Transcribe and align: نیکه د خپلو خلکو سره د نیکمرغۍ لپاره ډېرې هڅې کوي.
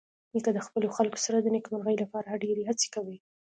نیکه 0.33 0.51
د 0.53 0.59
خپلو 0.65 0.87
خلکو 0.97 1.17
سره 1.25 1.37
د 1.41 1.47
نیکمرغۍ 1.55 1.95
لپاره 2.03 2.39
ډېرې 2.43 2.63
هڅې 2.69 2.87
کوي. 2.95 3.17